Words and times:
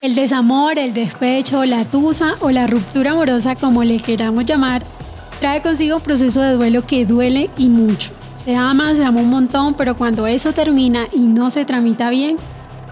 El 0.00 0.14
desamor, 0.14 0.78
el 0.78 0.94
despecho, 0.94 1.64
la 1.64 1.84
tusa 1.84 2.36
o 2.38 2.52
la 2.52 2.68
ruptura 2.68 3.10
amorosa, 3.10 3.56
como 3.56 3.82
le 3.82 3.98
queramos 3.98 4.46
llamar, 4.46 4.84
trae 5.40 5.60
consigo 5.60 5.96
un 5.96 6.02
proceso 6.02 6.40
de 6.40 6.52
duelo 6.52 6.86
que 6.86 7.04
duele 7.04 7.50
y 7.58 7.68
mucho. 7.68 8.12
Se 8.44 8.54
ama, 8.54 8.94
se 8.94 9.04
ama 9.04 9.18
un 9.18 9.28
montón, 9.28 9.74
pero 9.74 9.96
cuando 9.96 10.28
eso 10.28 10.52
termina 10.52 11.08
y 11.12 11.18
no 11.18 11.50
se 11.50 11.64
tramita 11.64 12.10
bien, 12.10 12.36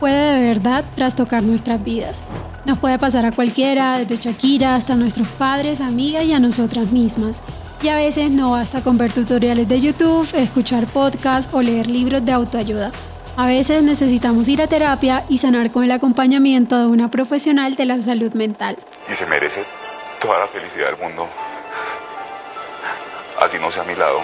puede 0.00 0.34
de 0.34 0.48
verdad 0.48 0.84
trastocar 0.96 1.44
nuestras 1.44 1.84
vidas. 1.84 2.24
Nos 2.64 2.78
puede 2.78 2.98
pasar 2.98 3.24
a 3.24 3.30
cualquiera, 3.30 3.98
desde 3.98 4.16
Shakira 4.16 4.74
hasta 4.74 4.96
nuestros 4.96 5.28
padres, 5.28 5.80
amigas 5.80 6.24
y 6.24 6.32
a 6.32 6.40
nosotras 6.40 6.90
mismas. 6.90 7.36
Y 7.84 7.86
a 7.86 7.94
veces 7.94 8.32
no 8.32 8.50
basta 8.50 8.80
con 8.80 8.98
ver 8.98 9.12
tutoriales 9.12 9.68
de 9.68 9.80
YouTube, 9.80 10.28
escuchar 10.34 10.86
podcasts 10.88 11.54
o 11.54 11.62
leer 11.62 11.86
libros 11.86 12.24
de 12.24 12.32
autoayuda. 12.32 12.90
A 13.38 13.46
veces 13.46 13.82
necesitamos 13.82 14.48
ir 14.48 14.62
a 14.62 14.66
terapia 14.66 15.22
y 15.28 15.36
sanar 15.36 15.70
con 15.70 15.84
el 15.84 15.92
acompañamiento 15.92 16.78
de 16.78 16.86
una 16.86 17.10
profesional 17.10 17.76
de 17.76 17.84
la 17.84 18.00
salud 18.00 18.32
mental. 18.32 18.78
Y 19.10 19.12
se 19.12 19.26
merece 19.26 19.62
toda 20.22 20.38
la 20.38 20.46
felicidad 20.48 20.86
del 20.86 21.06
mundo. 21.06 21.28
Así 23.38 23.58
no 23.60 23.70
sea 23.70 23.82
a 23.82 23.86
mi 23.86 23.94
lado. 23.94 24.20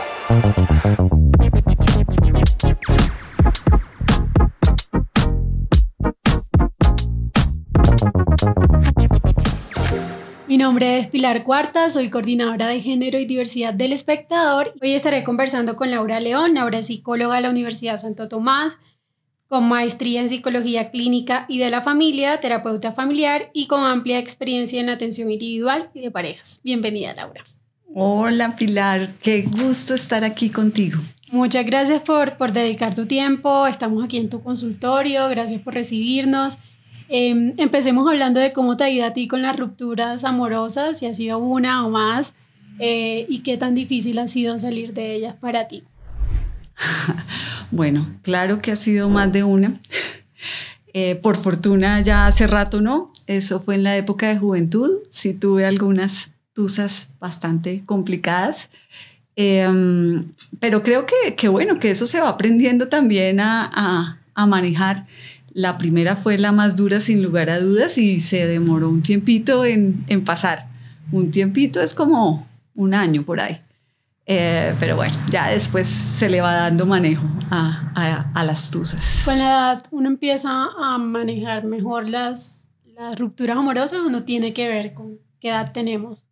Mi 10.48 10.58
nombre 10.58 10.98
es 10.98 11.06
Pilar 11.08 11.44
Cuarta, 11.44 11.90
soy 11.90 12.08
coordinadora 12.08 12.66
de 12.66 12.80
género 12.80 13.18
y 13.18 13.27
diversidad 13.27 13.74
del 13.74 13.92
espectador. 13.92 14.74
Hoy 14.80 14.94
estaré 14.94 15.22
conversando 15.24 15.77
con 15.77 15.90
Laura 15.90 16.20
León, 16.20 16.55
Laura 16.55 16.78
es 16.78 16.86
psicóloga 16.86 17.36
de 17.36 17.42
la 17.42 17.50
Universidad 17.50 17.96
Santo 17.98 18.28
Tomás, 18.28 18.78
con 19.53 19.69
maestría 19.69 20.22
en 20.22 20.31
psicología 20.31 20.91
clínica 20.91 21.45
y 21.47 21.58
de 21.58 21.69
la 21.69 21.83
familia, 21.83 22.41
terapeuta 22.41 22.92
familiar 22.92 23.50
y 23.53 23.67
con 23.67 23.84
amplia 23.84 24.19
experiencia 24.19 24.81
en 24.81 24.89
atención 24.89 25.31
individual 25.31 25.91
y 25.92 26.00
de 26.00 26.11
parejas. 26.11 26.62
Bienvenida, 26.64 27.12
Laura. 27.12 27.45
Hola, 27.95 28.56
Pilar, 28.56 29.11
qué 29.20 29.42
gusto 29.42 29.92
estar 29.92 30.25
aquí 30.25 30.48
contigo. 30.48 31.03
Muchas 31.30 31.67
gracias 31.67 32.00
por, 32.00 32.39
por 32.39 32.55
dedicar 32.55 32.95
tu 32.95 33.05
tiempo. 33.05 33.67
Estamos 33.67 34.03
aquí 34.03 34.17
en 34.17 34.30
tu 34.30 34.42
consultorio. 34.42 35.28
Gracias 35.28 35.61
por 35.61 35.75
recibirnos. 35.75 36.56
Em, 37.11 37.53
empecemos 37.58 38.08
hablando 38.08 38.41
de 38.41 38.55
cómo 38.55 38.78
te 38.78 38.84
ha 38.84 38.89
ido 38.89 39.05
a 39.05 39.12
ti 39.12 39.28
con 39.28 39.42
las 39.42 39.58
rupturas 39.58 40.25
amorosas, 40.25 40.98
si 40.98 41.05
ha 41.05 41.12
sido 41.12 41.36
una 41.36 41.86
o 41.86 41.91
más, 41.91 42.33
eh, 42.78 43.27
y 43.28 43.42
qué 43.42 43.58
tan 43.58 43.75
difícil 43.75 44.19
ha 44.19 44.28
sido 44.28 44.58
salir 44.58 44.95
de 44.95 45.14
ellas 45.14 45.36
para 45.39 45.69
ti. 45.69 45.84
bueno, 47.72 48.06
claro 48.22 48.60
que 48.60 48.70
ha 48.70 48.76
sido 48.76 49.08
más 49.08 49.32
de 49.32 49.42
una. 49.42 49.80
Eh, 50.94 51.14
por 51.14 51.38
fortuna 51.38 52.02
ya 52.02 52.26
hace 52.26 52.46
rato 52.46 52.82
no, 52.82 53.14
eso 53.26 53.62
fue 53.62 53.76
en 53.76 53.82
la 53.82 53.96
época 53.96 54.28
de 54.28 54.36
juventud, 54.36 54.90
sí 55.08 55.32
tuve 55.32 55.64
algunas 55.64 56.32
tusas 56.52 57.08
bastante 57.18 57.82
complicadas, 57.86 58.68
em, 59.34 60.26
pero 60.60 60.82
creo 60.82 61.06
que, 61.06 61.34
que, 61.34 61.48
bueno, 61.48 61.77
que 61.80 61.92
eso 61.92 62.05
se 62.06 62.20
va 62.20 62.28
aprendiendo 62.28 62.88
también 62.88 63.40
a, 63.40 64.18
manejar. 64.46 65.06
La 65.55 65.78
primera 65.78 66.14
fue 66.14 66.36
la 66.36 66.52
más 66.52 66.77
dura 66.77 67.00
sin 67.00 67.22
lugar 67.22 67.48
a 67.48 67.58
dudas 67.58 67.96
y 67.96 68.20
se 68.20 68.46
demoró 68.46 68.90
un 68.90 69.00
tiempito 69.00 69.64
en 69.64 70.05
pasar. 70.27 70.66
Un 71.11 71.30
tiempito 71.30 71.80
es 71.80 71.94
como 71.94 72.46
un 72.74 72.92
año 72.92 73.22
por 73.22 73.40
ahí. 73.40 73.62
Eh, 74.27 74.74
pero 74.78 74.94
bueno, 74.96 75.14
ya 75.30 75.48
después 75.48 75.88
se 75.88 76.28
le 76.28 76.40
va 76.40 76.55
dando 76.55 76.86
manejo 76.86 77.27
a, 77.50 77.92
a, 77.94 78.30
a, 78.40 78.44
las 78.44 78.70
tusas. 78.70 79.22
¿Con 79.24 79.38
la 79.38 79.44
edad 79.44 79.86
uno 79.90 80.08
empieza 80.08 80.68
a 80.78 80.96
manejar 80.98 81.64
mejor 81.64 82.08
las, 82.08 82.68
las 82.94 83.18
rupturas 83.18 83.56
amorosas 83.56 84.00
o 84.00 84.11
no 84.11 84.22
tiene 84.22 84.52
que 84.52 84.68
ver 84.68 84.94
con 84.94 85.18
qué 85.40 85.48
edad 85.48 85.72
tenemos? 85.72 86.24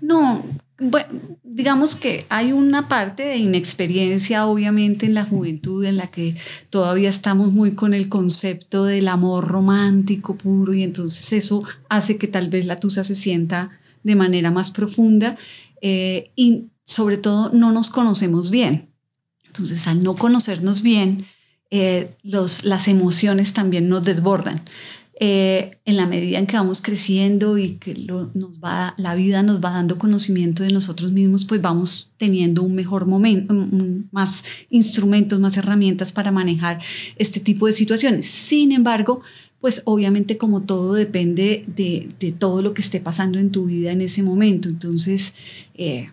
No, 0.00 0.44
bueno, 0.78 1.08
digamos 1.42 1.94
que 1.94 2.26
hay 2.28 2.52
una 2.52 2.86
parte 2.86 3.24
de 3.24 3.38
inexperiencia, 3.38 4.46
obviamente, 4.46 5.06
en 5.06 5.14
la 5.14 5.24
juventud, 5.24 5.84
en 5.84 5.96
la 5.96 6.08
que 6.08 6.36
todavía 6.70 7.08
estamos 7.08 7.52
muy 7.52 7.72
con 7.72 7.94
el 7.94 8.08
concepto 8.08 8.84
del 8.84 9.08
amor 9.08 9.48
romántico 9.48 10.36
puro, 10.36 10.74
y 10.74 10.82
entonces 10.82 11.32
eso 11.32 11.64
hace 11.88 12.18
que 12.18 12.28
tal 12.28 12.50
vez 12.50 12.66
la 12.66 12.78
tusa 12.78 13.02
se 13.04 13.14
sienta 13.16 13.70
de 14.04 14.14
manera 14.14 14.50
más 14.50 14.70
profunda 14.70 15.36
eh, 15.80 16.30
y 16.36 16.66
sobre 16.86 17.18
todo 17.18 17.50
no 17.52 17.72
nos 17.72 17.90
conocemos 17.90 18.50
bien. 18.50 18.88
Entonces, 19.44 19.86
al 19.88 20.02
no 20.02 20.14
conocernos 20.14 20.82
bien, 20.82 21.26
eh, 21.70 22.14
los, 22.22 22.64
las 22.64 22.88
emociones 22.88 23.52
también 23.52 23.88
nos 23.88 24.04
desbordan. 24.04 24.62
Eh, 25.18 25.78
en 25.86 25.96
la 25.96 26.06
medida 26.06 26.38
en 26.38 26.46
que 26.46 26.58
vamos 26.58 26.82
creciendo 26.82 27.56
y 27.56 27.76
que 27.76 27.94
nos 28.34 28.60
va, 28.62 28.94
la 28.98 29.14
vida 29.14 29.42
nos 29.42 29.64
va 29.64 29.70
dando 29.70 29.98
conocimiento 29.98 30.62
de 30.62 30.70
nosotros 30.70 31.10
mismos, 31.10 31.46
pues 31.46 31.62
vamos 31.62 32.10
teniendo 32.18 32.62
un 32.62 32.74
mejor 32.74 33.06
momento, 33.06 33.54
más 34.12 34.44
instrumentos, 34.68 35.40
más 35.40 35.56
herramientas 35.56 36.12
para 36.12 36.30
manejar 36.30 36.80
este 37.16 37.40
tipo 37.40 37.66
de 37.66 37.72
situaciones. 37.72 38.26
Sin 38.26 38.72
embargo, 38.72 39.22
pues 39.58 39.82
obviamente 39.86 40.36
como 40.36 40.62
todo 40.62 40.92
depende 40.92 41.64
de, 41.66 42.10
de 42.20 42.32
todo 42.32 42.60
lo 42.60 42.74
que 42.74 42.82
esté 42.82 43.00
pasando 43.00 43.38
en 43.38 43.50
tu 43.50 43.64
vida 43.64 43.92
en 43.92 44.02
ese 44.02 44.22
momento. 44.22 44.68
Entonces, 44.68 45.32
eh, 45.74 46.10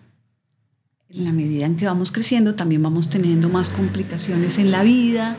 en 1.14 1.24
la 1.24 1.32
medida 1.32 1.66
en 1.66 1.76
que 1.76 1.86
vamos 1.86 2.10
creciendo, 2.12 2.54
también 2.54 2.82
vamos 2.82 3.08
teniendo 3.08 3.48
más 3.48 3.70
complicaciones 3.70 4.58
en 4.58 4.70
la 4.70 4.82
vida, 4.82 5.36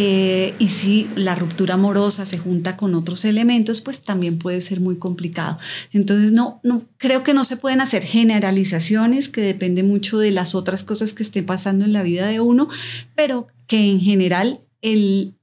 eh, 0.00 0.54
y 0.60 0.68
si 0.68 1.10
la 1.16 1.34
ruptura 1.34 1.74
amorosa 1.74 2.24
se 2.24 2.38
junta 2.38 2.76
con 2.76 2.94
otros 2.94 3.24
elementos, 3.24 3.80
pues 3.80 4.00
también 4.00 4.38
puede 4.38 4.60
ser 4.60 4.80
muy 4.80 4.96
complicado. 4.96 5.58
Entonces, 5.92 6.30
no, 6.30 6.60
no, 6.62 6.84
creo 6.98 7.24
que 7.24 7.34
no 7.34 7.42
se 7.42 7.56
pueden 7.56 7.80
hacer 7.80 8.04
generalizaciones, 8.04 9.28
que 9.28 9.40
depende 9.40 9.82
mucho 9.82 10.18
de 10.18 10.30
las 10.30 10.54
otras 10.54 10.84
cosas 10.84 11.14
que 11.14 11.24
estén 11.24 11.46
pasando 11.46 11.84
en 11.84 11.92
la 11.92 12.04
vida 12.04 12.26
de 12.26 12.40
uno, 12.40 12.68
pero 13.16 13.48
que 13.66 13.90
en 13.90 14.00
general 14.00 14.60
el 14.82 15.34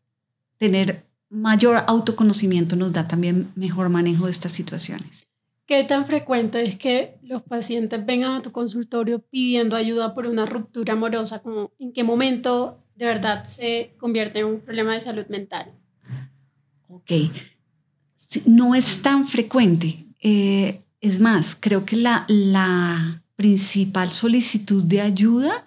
tener 0.58 1.04
mayor 1.30 1.84
autoconocimiento 1.88 2.78
nos 2.78 2.94
da 2.94 3.10
también 3.10 3.50
mejor 3.56 3.90
manejo 3.90 4.26
de 4.26 4.32
estas 4.32 4.54
situaciones. 4.54 5.28
¿Qué 5.66 5.84
tan 5.84 6.06
frecuente 6.06 6.64
es 6.64 6.76
que 6.76 7.18
los 7.24 7.42
pacientes 7.42 8.06
vengan 8.06 8.34
a 8.34 8.42
tu 8.42 8.52
consultorio 8.52 9.20
pidiendo 9.20 9.76
ayuda 9.76 10.14
por 10.14 10.28
una 10.28 10.46
ruptura 10.46 10.94
amorosa? 10.94 11.40
Como, 11.42 11.72
¿En 11.80 11.92
qué 11.92 12.04
momento 12.04 12.86
de 12.96 13.06
verdad 13.06 13.46
se 13.46 13.94
convierte 13.98 14.40
en 14.40 14.46
un 14.46 14.62
problema 14.62 14.94
de 14.94 15.02
salud 15.02 15.26
mental. 15.28 15.74
Ok, 16.88 17.12
no 18.46 18.74
es 18.74 19.02
tan 19.02 19.28
frecuente. 19.28 20.06
Eh, 20.22 20.82
es 21.02 21.20
más, 21.20 21.58
creo 21.60 21.86
que 21.86 21.98
la, 21.98 22.26
la 22.28 23.22
principal 23.36 24.12
solicitud 24.12 24.84
de 24.84 25.02
ayuda 25.02 25.66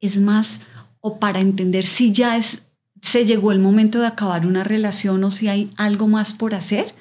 es 0.00 0.20
más 0.20 0.66
o 1.00 1.18
para 1.18 1.40
entender 1.40 1.84
si 1.84 2.12
ya 2.12 2.36
es, 2.36 2.62
se 3.02 3.26
llegó 3.26 3.52
el 3.52 3.58
momento 3.58 4.00
de 4.00 4.06
acabar 4.06 4.46
una 4.46 4.64
relación 4.64 5.22
o 5.24 5.30
si 5.30 5.48
hay 5.48 5.70
algo 5.76 6.06
más 6.06 6.32
por 6.32 6.54
hacer. 6.54 6.94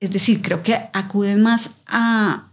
Es 0.00 0.12
decir, 0.12 0.42
creo 0.42 0.62
que 0.62 0.74
acuden 0.92 1.42
más 1.42 1.70
a, 1.86 2.44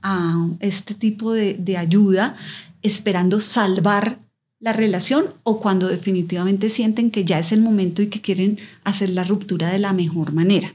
este 0.59 0.93
tipo 0.93 1.33
de, 1.33 1.53
de 1.55 1.77
ayuda 1.77 2.35
esperando 2.81 3.39
salvar 3.39 4.19
la 4.59 4.73
relación 4.73 5.25
o 5.43 5.59
cuando 5.59 5.87
definitivamente 5.87 6.69
sienten 6.69 7.11
que 7.11 7.25
ya 7.25 7.37
es 7.39 7.51
el 7.51 7.61
momento 7.61 8.01
y 8.01 8.07
que 8.07 8.21
quieren 8.21 8.57
hacer 8.83 9.09
la 9.09 9.23
ruptura 9.23 9.69
de 9.69 9.79
la 9.79 9.93
mejor 9.93 10.33
manera. 10.33 10.73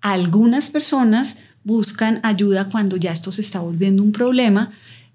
Algunas 0.00 0.70
personas 0.70 1.38
buscan 1.64 2.20
ayuda 2.22 2.68
cuando 2.68 2.96
ya 2.96 3.10
esto 3.10 3.32
se 3.32 3.40
está 3.40 3.60
volviendo 3.60 4.02
un 4.02 4.12
problema 4.12 4.70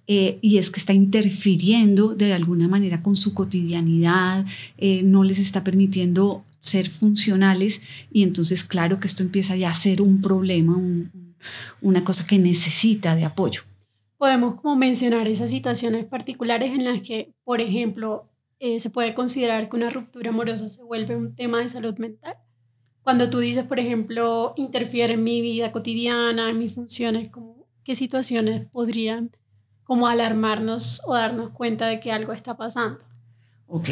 eh, 0.08 0.40
y 0.42 0.58
es 0.58 0.70
que 0.70 0.80
está 0.82 0.92
interfiriendo 0.92 2.16
de 2.16 2.34
alguna 2.34 2.68
manera 2.68 3.02
con 3.02 3.16
su 3.16 3.34
cotidianidad, 3.34 4.46
eh, 4.78 5.04
no 5.04 5.24
les 5.24 5.40
está 5.40 5.64
permitiendo 5.64 6.44
ser 6.62 6.90
funcionales 6.90 7.82
y 8.12 8.24
entonces 8.24 8.64
claro 8.64 9.00
que 9.00 9.08
esto 9.08 9.24
empieza 9.24 9.56
ya 9.56 9.70
a 9.70 9.74
ser 9.74 10.02
un 10.02 10.22
problema, 10.22 10.78
un, 10.78 11.36
una 11.82 12.04
cosa 12.04 12.26
que 12.26 12.38
necesita 12.40 13.16
de 13.16 13.26
apoyo 13.26 13.64
podemos 14.18 14.54
como 14.62 14.76
mencionar 14.76 15.28
esas 15.28 15.50
situaciones 15.50 16.06
particulares 16.06 16.74
en 16.74 16.86
las 16.86 17.02
que, 17.02 17.34
por 17.44 17.60
ejemplo, 17.60 18.30
eh, 18.60 18.80
se 18.80 18.92
puede 18.92 19.16
considerar 19.16 19.68
que 19.68 19.76
una 19.76 19.90
ruptura 19.90 20.30
amorosa 20.30 20.70
se 20.70 20.84
vuelve 20.84 21.16
un 21.16 21.36
tema 21.36 21.58
de 21.58 21.70
salud 21.70 21.98
mental? 21.98 22.36
cuando 23.04 23.30
tú 23.30 23.40
dices, 23.40 23.66
por 23.66 23.80
ejemplo, 23.80 24.54
interfiere 24.58 25.14
en 25.14 25.24
mi 25.24 25.42
vida 25.42 25.72
cotidiana, 25.72 26.50
en 26.50 26.60
mis 26.60 26.74
funciones, 26.74 27.30
como, 27.30 27.66
¿qué 27.84 27.96
situaciones 27.96 28.68
podrían 28.70 29.32
como 29.84 30.08
alarmarnos 30.08 31.02
o 31.06 31.14
darnos 31.14 31.52
cuenta 31.52 31.88
de 31.88 32.00
que 32.00 32.12
algo 32.12 32.32
está 32.32 32.56
pasando? 32.56 33.00
Ok, 33.68 33.90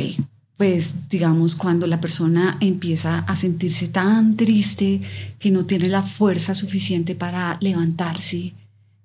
pues 0.60 1.08
digamos 1.10 1.56
cuando 1.56 1.88
la 1.88 2.02
persona 2.02 2.58
empieza 2.60 3.20
a 3.20 3.38
sentirse 3.38 3.88
tan 3.88 4.36
triste 4.36 5.00
que 5.40 5.52
no 5.52 5.66
tiene 5.66 5.88
la 5.88 6.04
fuerza 6.04 6.54
suficiente 6.54 7.16
para 7.16 7.58
levantarse, 7.62 8.54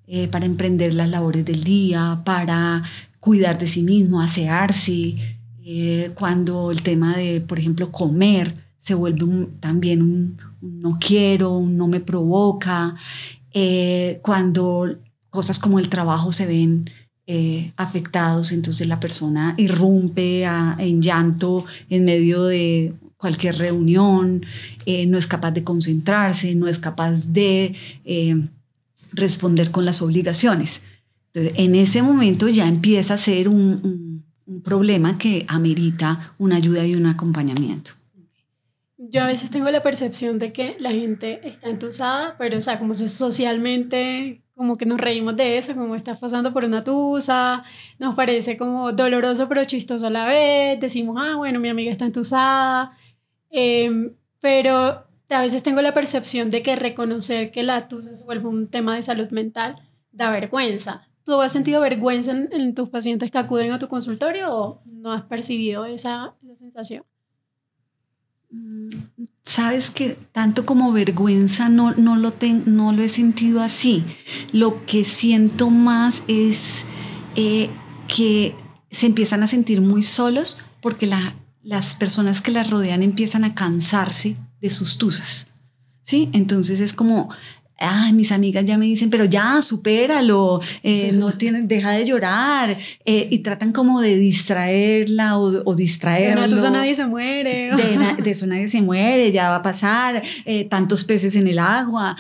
eh, 0.08 0.26
para 0.26 0.46
emprender 0.46 0.94
las 0.94 1.08
labores 1.08 1.44
del 1.44 1.62
día, 1.62 2.22
para 2.24 2.82
cuidar 3.20 3.56
de 3.56 3.68
sí 3.68 3.84
mismo, 3.84 4.20
asearse, 4.20 5.14
eh, 5.64 6.10
cuando 6.16 6.72
el 6.72 6.82
tema 6.82 7.16
de, 7.16 7.40
por 7.40 7.60
ejemplo, 7.60 7.92
comer 7.92 8.52
se 8.80 8.94
vuelve 8.94 9.46
también 9.60 10.02
un, 10.02 10.36
no 10.60 10.98
quiero, 10.98 11.52
un 11.52 11.76
no 11.76 11.86
me 11.86 12.00
provoca, 12.00 12.96
eh, 13.52 14.18
cuando 14.22 14.98
cosas 15.30 15.60
como 15.60 15.78
el 15.78 15.88
trabajo 15.88 16.32
se 16.32 16.46
ven 16.46 16.90
eh, 17.26 17.72
afectados, 17.76 18.52
entonces 18.52 18.86
la 18.86 19.00
persona 19.00 19.54
irrumpe 19.56 20.44
en 20.44 21.00
llanto 21.00 21.64
en 21.88 22.04
medio 22.04 22.44
de 22.44 22.94
cualquier 23.16 23.56
reunión, 23.56 24.44
no 25.06 25.18
es 25.18 25.26
capaz 25.26 25.52
de 25.52 25.64
concentrarse, 25.64 26.54
no 26.54 26.68
es 26.68 26.78
capaz 26.78 27.32
de 27.32 27.74
responder 29.14 29.70
con 29.70 29.84
las 29.84 30.02
obligaciones. 30.02 30.82
Entonces, 31.32 31.64
en 31.64 31.74
ese 31.74 32.02
momento 32.02 32.48
ya 32.48 32.68
empieza 32.68 33.14
a 33.14 33.18
ser 33.18 33.48
un, 33.48 34.22
problema 34.62 35.16
que 35.16 35.46
amerita 35.48 36.34
una 36.36 36.56
ayuda 36.56 36.86
y 36.86 36.94
un 36.94 37.06
acompañamiento. 37.06 37.92
Yo 38.98 39.22
a 39.22 39.26
veces 39.26 39.48
tengo 39.48 39.70
la 39.70 39.82
percepción 39.82 40.38
de 40.38 40.52
que 40.52 40.76
la 40.78 40.90
gente 40.90 41.40
está 41.48 41.70
entusada, 41.70 42.36
pero 42.38 42.58
o 42.58 42.60
sea, 42.60 42.78
como 42.78 42.92
socialmente, 42.92 44.42
como 44.54 44.76
que 44.76 44.86
nos 44.86 45.00
reímos 45.00 45.36
de 45.36 45.58
eso, 45.58 45.74
como 45.74 45.96
estás 45.96 46.18
pasando 46.18 46.52
por 46.52 46.64
una 46.64 46.84
tusa, 46.84 47.64
nos 47.98 48.14
parece 48.14 48.56
como 48.56 48.92
doloroso 48.92 49.48
pero 49.48 49.64
chistoso 49.64 50.06
a 50.06 50.10
la 50.10 50.26
vez, 50.26 50.80
decimos, 50.80 51.16
ah, 51.18 51.36
bueno, 51.36 51.60
mi 51.60 51.68
amiga 51.68 51.90
está 51.90 52.04
entusada, 52.04 52.96
em, 53.50 54.14
pero 54.40 55.04
a 55.30 55.40
veces 55.40 55.62
tengo 55.62 55.80
la 55.82 55.94
percepción 55.94 56.50
de 56.50 56.62
que 56.62 56.76
reconocer 56.76 57.50
que 57.50 57.62
la 57.62 57.88
tusa 57.88 58.14
se 58.16 58.24
vuelve 58.24 58.48
un 58.48 58.68
tema 58.68 58.94
de 58.96 59.02
salud 59.02 59.28
mental 59.30 59.76
da 60.12 60.30
vergüenza. 60.30 61.08
¿Tú 61.24 61.40
has 61.40 61.52
sentido 61.52 61.80
vergüenza 61.80 62.32
en, 62.32 62.74
tus 62.74 62.90
pacientes 62.90 63.30
que 63.30 63.38
acuden 63.38 63.72
a 63.72 63.78
tu 63.78 63.88
consultorio 63.88 64.54
o 64.54 64.82
no 64.84 65.12
has 65.12 65.22
percibido 65.22 65.86
esa, 65.86 66.34
sensación? 66.54 67.04
Sabes 69.42 69.90
que 69.90 70.16
tanto 70.32 70.64
como 70.64 70.92
vergüenza 70.92 71.68
no, 71.68 71.92
no, 71.92 72.16
lo 72.16 72.32
no 72.66 72.92
lo 72.92 73.02
he 73.02 73.08
sentido 73.08 73.62
así. 73.62 74.04
Lo 74.52 74.86
que 74.86 75.04
siento 75.04 75.70
más 75.70 76.24
es 76.28 76.86
eh, 77.36 77.70
que 78.08 78.56
se 78.90 79.06
empiezan 79.06 79.42
a 79.42 79.46
sentir 79.46 79.82
muy 79.82 80.02
solos 80.02 80.64
porque 80.80 81.10
las 81.62 81.96
personas 81.96 82.40
que 82.40 82.52
las 82.52 82.70
rodean 82.70 83.02
empiezan 83.02 83.44
a 83.44 83.54
cansarse 83.54 84.36
de 84.60 84.70
sus 84.70 84.98
tusas. 84.98 85.48
¿Sí? 86.02 86.30
Entonces 86.32 86.80
es 86.80 86.92
como 86.92 87.30
Ay, 87.76 88.12
mis 88.12 88.30
amigas 88.30 88.64
ya 88.64 88.78
me 88.78 88.86
dicen, 88.86 89.10
pero 89.10 89.24
ya, 89.24 89.60
supéralo, 89.60 90.60
eh, 90.84 91.10
no 91.12 91.32
tienes, 91.32 91.66
deja 91.66 91.90
de 91.90 92.04
llorar, 92.04 92.78
eh, 93.04 93.28
y 93.32 93.40
tratan 93.40 93.72
como 93.72 94.00
de 94.00 94.16
distraerla 94.16 95.36
o, 95.38 95.62
o 95.64 95.74
distraerlo. 95.74 96.46
De 96.46 96.56
eso 96.56 96.70
nadie 96.70 96.94
se 96.94 97.04
muere. 97.04 97.72
De, 97.74 98.30
eso 98.30 98.46
nadie 98.46 98.68
se 98.68 98.80
muere, 98.80 99.32
ya 99.32 99.50
va 99.50 99.56
a 99.56 99.62
pasar, 99.62 100.22
eh, 100.44 100.64
tantos 100.66 101.02
peces 101.02 101.34
en 101.34 101.48
el 101.48 101.58
agua. 101.58 102.16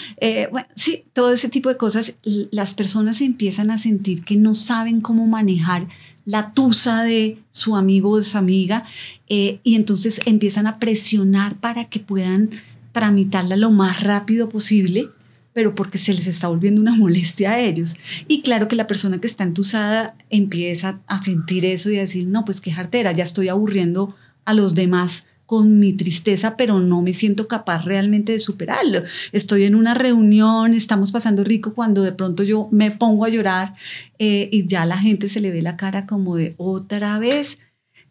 bueno, 0.50 0.66
sí, 0.74 1.04
todo 1.12 1.32
ese 1.32 1.48
tipo 1.48 1.68
de 1.68 1.76
cosas, 1.76 2.18
las 2.50 2.74
personas 2.74 3.20
empiezan 3.20 3.70
a 3.70 3.78
sentir 3.78 4.24
que 4.24 4.36
no 4.36 4.54
saben 4.54 5.00
cómo 5.00 5.26
manejar 5.28 5.86
la 6.24 6.52
tusa 6.52 7.04
de 7.04 7.38
su 7.52 7.76
amigo 7.76 8.10
o 8.10 8.16
de 8.16 8.24
su 8.24 8.38
amiga, 8.38 8.84
y 9.28 9.60
entonces 9.76 10.20
empiezan 10.26 10.66
a 10.66 10.78
presionar 10.78 11.56
para 11.56 11.84
que 11.84 12.00
puedan 12.00 12.50
tramitarla 12.92 13.56
lo 13.56 13.70
más 13.70 14.02
rápido 14.02 14.48
posible 14.48 15.10
pero 15.54 15.74
porque 15.74 15.96
se 15.96 16.12
les 16.12 16.26
está 16.26 16.48
volviendo 16.48 16.82
una 16.82 16.94
molestia 16.96 17.52
a 17.52 17.60
ellos. 17.60 17.96
Y 18.28 18.42
claro 18.42 18.68
que 18.68 18.76
la 18.76 18.86
persona 18.86 19.20
que 19.20 19.26
está 19.26 19.44
entusada 19.44 20.14
empieza 20.28 21.00
a 21.06 21.22
sentir 21.22 21.64
eso 21.64 21.90
y 21.90 21.96
a 21.96 22.00
decir, 22.00 22.26
no, 22.26 22.44
pues 22.44 22.60
qué 22.60 22.70
jartera, 22.70 23.12
ya 23.12 23.24
estoy 23.24 23.48
aburriendo 23.48 24.14
a 24.44 24.52
los 24.52 24.74
demás 24.74 25.28
con 25.46 25.78
mi 25.78 25.92
tristeza, 25.92 26.56
pero 26.56 26.80
no 26.80 27.02
me 27.02 27.12
siento 27.12 27.48
capaz 27.48 27.84
realmente 27.84 28.32
de 28.32 28.38
superarlo. 28.38 29.02
Estoy 29.32 29.64
en 29.64 29.74
una 29.74 29.94
reunión, 29.94 30.72
estamos 30.72 31.12
pasando 31.12 31.44
rico 31.44 31.74
cuando 31.74 32.02
de 32.02 32.12
pronto 32.12 32.42
yo 32.42 32.68
me 32.72 32.90
pongo 32.90 33.24
a 33.24 33.28
llorar 33.28 33.74
eh, 34.18 34.48
y 34.50 34.66
ya 34.66 34.86
la 34.86 34.98
gente 34.98 35.28
se 35.28 35.40
le 35.40 35.50
ve 35.50 35.62
la 35.62 35.76
cara 35.76 36.06
como 36.06 36.36
de 36.36 36.54
otra 36.56 37.18
vez. 37.18 37.58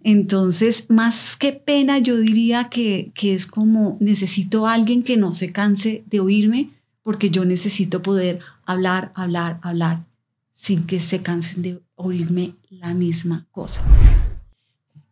Entonces, 0.04 0.90
más 0.90 1.36
que 1.36 1.54
pena, 1.54 1.98
yo 1.98 2.18
diría 2.18 2.66
que, 2.70 3.12
que 3.16 3.34
es 3.34 3.48
como 3.48 3.98
necesito 4.00 4.68
a 4.68 4.74
alguien 4.74 5.02
que 5.02 5.18
no 5.18 5.34
se 5.34 5.52
canse 5.52 6.04
de 6.08 6.20
oírme, 6.20 6.70
porque 7.04 7.30
yo 7.30 7.46
necesito 7.46 8.02
poder 8.02 8.40
hablar, 8.66 9.12
hablar, 9.14 9.60
hablar 9.62 10.06
sin 10.54 10.86
que 10.88 11.00
se 11.00 11.22
cansen 11.22 11.62
de 11.62 11.82
oírme 11.96 12.54
la 12.70 12.94
misma 12.94 13.46
cosa. 13.52 13.84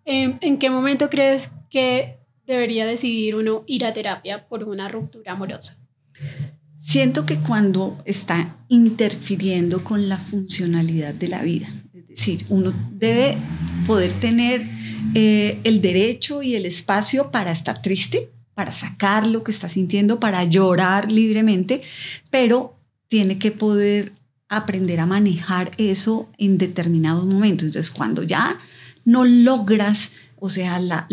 Em, 0.05 0.37
¿En 0.41 0.57
qué 0.57 0.69
momento 0.69 1.09
crees 1.09 1.51
que 1.69 2.17
debería 2.47 2.85
decidir 2.85 3.35
uno 3.35 3.63
ir 3.67 3.85
a 3.85 3.93
terapia 3.93 4.47
por 4.47 4.63
una 4.63 4.87
ruptura 4.87 5.33
amorosa? 5.33 5.77
Siento 6.77 7.25
que 7.25 7.37
cuando 7.37 8.01
está 8.05 8.57
interfiriendo 8.67 9.83
con 9.83 10.09
la 10.09 10.17
funcionalidad 10.17 11.13
de 11.13 11.27
la 11.27 11.43
vida, 11.43 11.67
es 11.93 12.07
decir, 12.07 12.45
uno 12.49 12.73
debe 12.91 13.37
poder 13.85 14.13
tener 14.13 14.67
eh, 15.13 15.59
el 15.63 15.81
derecho 15.81 16.41
y 16.41 16.55
el 16.55 16.65
espacio 16.65 17.31
para 17.31 17.51
estar 17.51 17.81
triste, 17.81 18.31
para 18.61 18.73
sacar 18.73 19.25
lo 19.25 19.43
que 19.43 19.49
está 19.49 19.67
sintiendo, 19.67 20.19
para 20.19 20.43
llorar 20.43 21.11
libremente, 21.11 21.81
pero 22.29 22.75
tiene 23.07 23.39
que 23.39 23.49
poder 23.49 24.13
aprender 24.49 24.99
a 24.99 25.07
manejar 25.07 25.71
eso 25.79 26.29
en 26.37 26.59
determinados 26.59 27.25
momentos. 27.25 27.65
Entonces, 27.65 27.89
cuando 27.89 28.21
ya 28.21 28.59
no 29.03 29.25
logras, 29.25 30.11
o 30.39 30.47
sea, 30.47 30.79
la, 30.79 31.07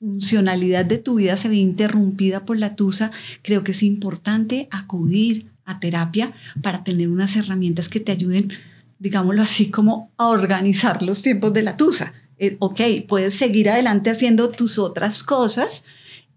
funcionalidad 0.00 0.86
de 0.86 0.96
tu 0.96 1.16
vida 1.16 1.36
se 1.36 1.50
ve 1.50 1.56
interrumpida 1.56 2.46
por 2.46 2.56
la 2.56 2.74
tusa, 2.74 3.12
creo 3.42 3.62
que 3.64 3.72
es 3.72 3.82
importante 3.82 4.66
acudir 4.70 5.50
a 5.66 5.80
terapia 5.80 6.32
para 6.62 6.84
tener 6.84 7.10
unas 7.10 7.36
herramientas 7.36 7.90
que 7.90 8.00
te 8.00 8.12
ayuden, 8.12 8.50
digámoslo 8.98 9.42
así, 9.42 9.70
como 9.70 10.10
a 10.16 10.28
organizar 10.28 11.02
los 11.02 11.20
tiempos 11.20 11.52
de 11.52 11.64
la 11.64 11.76
tusa. 11.76 12.14
Eh, 12.38 12.56
ok, 12.60 12.80
puedes 13.06 13.34
seguir 13.34 13.68
adelante 13.68 14.08
haciendo 14.08 14.48
tus 14.48 14.78
otras 14.78 15.22
cosas, 15.22 15.84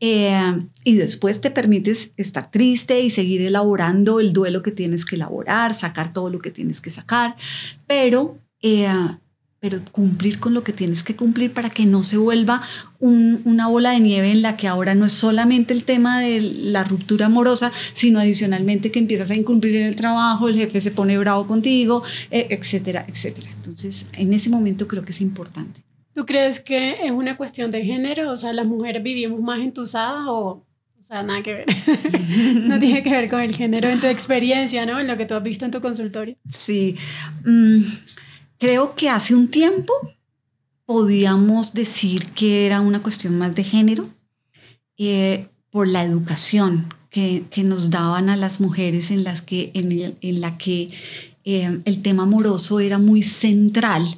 eh, 0.04 0.66
y 0.84 0.96
después 0.96 1.42
te 1.42 1.52
permites 1.52 2.16
estar 2.18 2.50
triste 2.50 3.00
y 3.02 3.12
seguir 3.12 3.44
elaborando 3.44 4.20
el 4.20 4.34
duelo 4.34 4.64
que 4.64 4.72
tienes 4.72 5.06
que 5.06 5.16
elaborar, 5.16 5.76
sacar 5.76 6.12
todo 6.12 6.32
lo 6.32 6.40
que 6.40 6.50
tienes 6.50 6.82
que 6.82 6.90
sacar, 6.90 7.36
pero, 7.86 8.40
eh, 8.64 8.90
pero 9.60 9.80
cumplir 9.92 10.40
con 10.40 10.56
lo 10.56 10.64
que 10.64 10.74
tienes 10.74 11.04
que 11.04 11.16
cumplir 11.16 11.54
para 11.54 11.70
que 11.70 11.86
no 11.86 12.02
se 12.02 12.18
vuelva 12.18 12.64
una 13.00 13.68
bola 13.68 13.92
de 13.92 14.00
nieve 14.00 14.32
en 14.32 14.42
la 14.42 14.58
que 14.58 14.68
ahora 14.68 14.96
no 14.96 15.06
es 15.06 15.12
solamente 15.12 15.72
el 15.72 15.84
tema 15.84 16.20
de 16.20 16.42
la 16.42 16.84
ruptura 16.84 17.28
amorosa, 17.28 17.72
sino 17.94 18.20
adicionalmente 18.20 18.92
que 18.92 18.98
empiezas 18.98 19.30
a 19.30 19.36
incumplir 19.36 19.76
en 19.76 19.86
el 19.86 19.96
trabajo, 19.96 20.50
el 20.50 20.56
jefe 20.56 20.82
se 20.82 20.90
pone 20.90 21.16
bravo 21.20 21.46
contigo, 21.46 22.02
eh, 22.32 22.48
etcétera, 22.50 23.06
etcétera. 23.08 23.52
Entonces, 23.52 24.08
en 24.14 24.34
ese 24.34 24.50
momento 24.50 24.88
creo 24.88 25.06
que 25.06 25.12
es 25.12 25.22
importante. 25.22 25.82
¿Tú 26.14 26.26
crees 26.26 26.60
que 26.60 27.06
es 27.06 27.12
una 27.12 27.38
cuestión 27.38 27.72
de 27.72 27.84
género? 27.84 28.32
O 28.32 28.38
sea, 28.38 28.52
las 28.54 28.66
mujeres 28.66 29.02
vivimos 29.02 29.40
más 29.40 29.60
entusadas 29.60 30.26
o, 30.28 30.66
o 31.00 31.04
sea, 31.04 31.24
nada 31.24 31.42
que 31.42 31.54
ver. 31.54 31.66
no 32.56 32.80
tiene 32.80 33.02
que 33.02 33.10
ver 33.10 33.30
con 33.30 33.42
el 33.42 33.56
género 33.56 33.90
en 33.90 34.00
tu 34.00 34.08
experiencia, 34.08 34.86
¿no? 34.86 35.00
En 35.00 35.08
lo 35.08 35.18
que 35.18 35.26
tú 35.26 35.36
has 35.36 35.44
visto 35.44 35.66
en 35.66 35.72
tu 35.72 35.82
consultorio. 35.82 36.36
Sí. 36.48 36.98
Mm, 37.46 37.82
creo 38.58 38.96
que 38.96 39.10
hace 39.10 39.34
un 39.34 39.48
tiempo 39.48 39.94
podíamos 40.86 41.74
decir 41.74 42.26
que 42.34 42.66
era 42.66 42.82
una 42.82 43.02
cuestión 43.02 43.38
más 43.38 43.56
de 43.56 43.64
género 43.64 44.06
eh, 44.98 45.48
por 45.70 45.88
la 45.88 46.04
educación 46.04 46.94
que, 47.10 47.44
que, 47.50 47.64
nos 47.64 47.90
daban 47.90 48.30
a 48.30 48.36
las 48.36 48.60
mujeres 48.60 49.10
en, 49.10 49.24
las 49.24 49.42
que, 49.42 49.72
en, 49.74 50.18
en 50.20 50.42
la 50.42 50.58
que 50.58 50.90
eh, 51.46 51.80
el 51.86 52.02
tema 52.02 52.24
amoroso 52.24 52.80
era 52.80 52.98
muy 52.98 53.24
central 53.24 54.18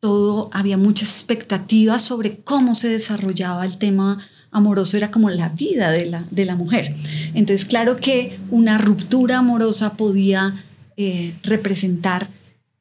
todo, 0.00 0.48
había 0.52 0.78
muchas 0.78 1.08
expectativas 1.08 2.02
sobre 2.02 2.38
cómo 2.38 2.74
se 2.74 2.88
desarrollaba 2.88 3.64
el 3.66 3.76
tema 3.76 4.18
amoroso, 4.50 4.96
era 4.96 5.10
como 5.10 5.30
la 5.30 5.50
vida 5.50 5.90
de 5.92 6.06
la, 6.06 6.24
de 6.30 6.44
la 6.44 6.56
mujer. 6.56 6.94
Entonces, 7.34 7.66
claro 7.66 7.96
que 7.96 8.38
una 8.50 8.78
ruptura 8.78 9.38
amorosa 9.38 9.96
podía 9.96 10.64
eh, 10.96 11.34
representar 11.42 12.30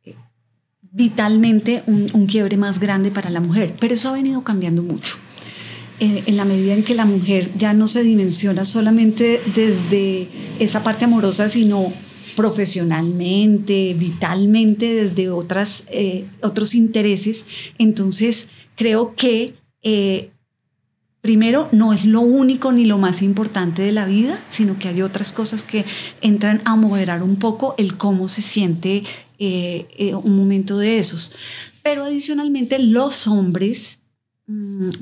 eh, 0.04 0.16
vitalmente 0.92 1.84
un, 1.86 2.08
un, 2.14 2.26
quiebre 2.26 2.58
más 2.58 2.80
grande 2.80 3.12
para 3.12 3.30
la 3.30 3.42
mujer, 3.42 3.76
pero 3.80 3.94
eso 3.94 4.10
ha 4.10 4.14
venido 4.14 4.44
cambiando 4.44 4.82
mucho. 4.82 5.18
en 6.00 6.38
la 6.38 6.46
medida 6.46 6.74
en 6.74 6.84
que 6.84 6.96
la 6.96 7.06
mujer 7.06 7.52
ya 7.58 7.74
no 7.74 7.86
se 7.88 8.04
dimensiona 8.04 8.64
solamente 8.64 9.42
desde 9.54 10.30
esa 10.58 10.82
parte 10.82 11.04
amorosa, 11.04 11.50
sino 11.50 11.92
profesionalmente, 12.36 13.94
vitalmente, 13.94 14.94
desde 14.94 15.30
otras, 15.30 15.86
eh, 15.92 16.26
otros 16.42 16.76
intereses. 16.76 17.46
Entonces, 17.78 18.50
creo 18.76 19.16
que 19.16 19.56
eh, 19.82 20.32
primero 21.22 21.70
no 21.72 21.94
es 21.94 22.06
lo 22.06 22.22
único 22.22 22.72
ni 22.72 22.86
lo 22.86 22.98
más 22.98 23.22
importante 23.22 23.82
de 23.82 23.92
la 23.92 24.06
vida, 24.06 24.44
sino 24.50 24.78
que 24.80 24.88
hay 24.88 25.02
otras 25.02 25.32
cosas 25.32 25.64
que 25.64 25.86
entran 26.22 26.62
a 26.66 26.76
moderar 26.76 27.24
un 27.24 27.38
poco 27.38 27.76
el 27.78 27.98
cómo 27.98 28.28
se 28.28 28.42
siente 28.42 29.04
un 29.40 30.36
momento 30.36 30.78
de 30.78 31.00
esos. 31.00 31.34
Pero 31.82 32.04
adicionalmente 32.04 32.78
los 32.78 33.28
hombres 33.28 34.00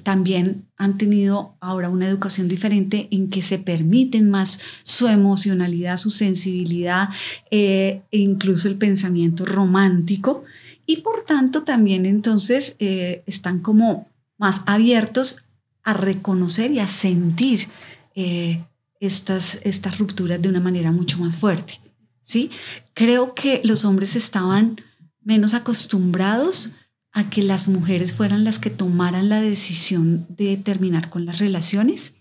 también 0.04 0.68
han 0.76 0.98
tenido 0.98 1.56
ahora 1.62 1.90
una 1.90 2.08
educación 2.08 2.50
diferente 2.50 3.08
en 3.12 3.30
que 3.30 3.42
se 3.42 3.60
permiten 3.60 4.30
más 4.30 4.60
su 4.84 5.08
emocionalidad, 5.08 5.96
su 5.96 6.12
sensibilidad 6.12 7.10
eh, 7.50 8.02
e 8.12 8.18
incluso 8.18 8.68
el 8.68 8.76
pensamiento 8.76 9.46
romántico 9.46 10.44
y 10.86 10.98
por 10.98 11.24
tanto 11.24 11.64
también 11.64 12.06
entonces 12.06 12.76
eh, 12.80 13.24
están 13.26 13.60
como 13.60 14.10
más 14.38 14.64
abiertos 14.66 15.46
a 15.84 15.94
reconocer 15.94 16.72
y 16.72 16.80
a 16.80 16.88
sentir 16.88 17.70
eh, 18.16 18.62
estas, 19.00 19.60
estas 19.64 19.98
rupturas 19.98 20.42
de 20.42 20.50
una 20.50 20.60
manera 20.60 20.92
mucho 20.92 21.20
más 21.20 21.38
fuerte. 21.38 21.80
¿sí? 22.22 22.52
Creo 22.94 23.34
que 23.34 23.62
los 23.64 23.86
hombres 23.86 24.18
estaban 24.18 24.82
menos 25.24 25.54
acostumbrados 25.54 26.74
a 27.18 27.32
que 27.32 27.42
las 27.42 27.68
mujeres 27.68 28.14
fueran 28.14 28.44
las 28.44 28.60
que 28.60 28.70
tomaran 28.70 29.28
la 29.28 29.42
decisión 29.42 30.28
de 30.30 30.56
terminar 30.56 31.10
con 31.10 31.26
las 31.26 31.40
relaciones, 31.40 32.16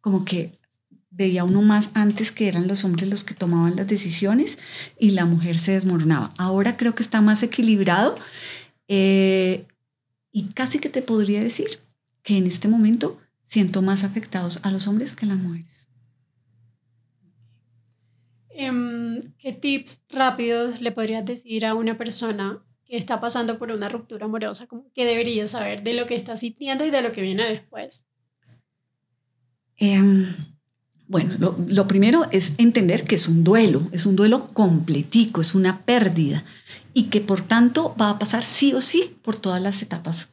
como 0.00 0.24
que 0.24 0.52
veía 1.10 1.44
uno 1.44 1.60
más 1.60 1.90
antes 1.92 2.32
que 2.32 2.48
eran 2.48 2.66
los 2.66 2.82
hombres 2.86 3.10
los 3.10 3.24
que 3.24 3.34
tomaban 3.34 3.76
las 3.76 3.86
decisiones 3.86 4.58
y 4.98 5.10
la 5.10 5.26
mujer 5.26 5.58
se 5.58 5.72
desmoronaba. 5.72 6.32
Ahora 6.38 6.78
creo 6.78 6.94
que 6.94 7.02
está 7.02 7.20
más 7.20 7.42
equilibrado 7.42 8.14
eh, 8.88 9.66
y 10.30 10.44
casi 10.54 10.78
que 10.78 10.88
te 10.88 11.02
podría 11.02 11.42
decir 11.42 11.68
que 12.22 12.38
en 12.38 12.46
este 12.46 12.68
momento 12.68 13.20
siento 13.44 13.82
más 13.82 14.02
afectados 14.02 14.60
a 14.62 14.70
los 14.70 14.86
hombres 14.86 15.14
que 15.14 15.26
a 15.26 15.28
las 15.28 15.36
mujeres. 15.36 15.88
Em, 18.48 19.34
¿Qué 19.36 19.52
tips 19.52 20.04
rápidos 20.08 20.80
le 20.80 20.90
podrías 20.90 21.26
decir 21.26 21.66
a 21.66 21.74
una 21.74 21.98
persona 21.98 22.62
está 22.96 23.20
pasando 23.20 23.58
por 23.58 23.70
una 23.70 23.88
ruptura 23.88 24.26
amorosa, 24.26 24.66
como 24.66 24.92
que 24.92 25.04
debería 25.04 25.48
saber 25.48 25.82
de 25.82 25.94
lo 25.94 26.06
que 26.06 26.14
está 26.14 26.36
sintiendo 26.36 26.84
y 26.84 26.90
de 26.90 27.02
lo 27.02 27.12
que 27.12 27.22
viene 27.22 27.44
después? 27.44 28.06
Em, 29.78 30.34
bueno, 31.08 31.34
lo, 31.66 31.88
primero 31.88 32.26
es 32.30 32.52
entender 32.58 33.04
que 33.04 33.14
es 33.14 33.28
un 33.28 33.44
duelo, 33.44 33.88
es 33.92 34.06
un 34.06 34.14
duelo 34.14 34.48
completico, 34.48 35.40
es 35.40 35.54
una 35.54 35.80
pérdida 35.80 36.44
y 36.94 37.04
que 37.04 37.20
por 37.20 37.42
tanto 37.42 37.96
va 38.00 38.10
a 38.10 38.18
pasar 38.18 38.44
sí 38.44 38.74
o 38.74 38.80
sí 38.80 39.16
por 39.22 39.36
todas 39.36 39.60
las 39.60 39.82
etapas 39.82 40.30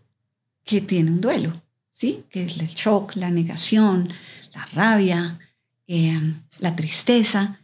que 0.63 0.81
tiene 0.81 1.11
un 1.11 1.21
duelo, 1.21 1.61
¿sí? 1.91 2.25
Que 2.29 2.43
es 2.43 2.57
el 2.59 2.67
shock, 2.67 3.15
la 3.15 3.29
negación, 3.31 4.09
la 4.53 4.65
rabia, 4.65 5.39
em, 5.87 6.41
la 6.59 6.75
tristeza, 6.75 7.59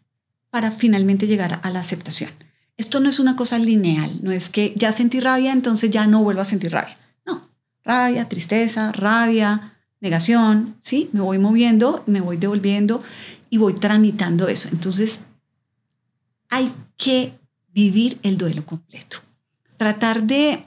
para 0.49 0.71
finalmente 0.71 1.27
llegar 1.27 1.59
a 1.61 1.69
la 1.69 1.81
aceptación. 1.81 2.31
Esto 2.77 3.00
no 3.00 3.10
es 3.10 3.20
una 3.20 3.36
cosa 3.36 3.58
lineal, 3.58 4.20
no 4.22 4.32
es 4.32 4.50
que 4.50 4.74
ya 4.75 4.91
sentí 4.91 5.20
rabia, 5.20 5.53
entonces 5.53 5.89
ya 5.89 6.08
no 6.08 6.24
vuelvo 6.24 6.41
a 6.41 6.46
sentir 6.46 6.72
rabia. 6.72 6.98
No, 7.25 7.48
rabia, 7.84 8.27
tristeza, 8.27 8.91
rabia, 8.91 9.75
negación, 10.01 10.75
¿sí? 10.79 11.10
Me 11.13 11.22
voy 11.22 11.39
moviendo, 11.39 12.03
me 12.05 12.20
voy 12.20 12.38
devolviendo 12.38 13.01
y 13.50 13.58
voy 13.58 13.75
tramitando 13.75 14.50
eso. 14.50 14.67
Entonces, 14.72 15.22
hay 16.50 16.72
que 16.98 17.34
vivir 17.74 18.20
el 18.24 18.38
duelo 18.38 18.65
completo. 18.65 19.17
Tratar 19.77 20.24
de 20.24 20.63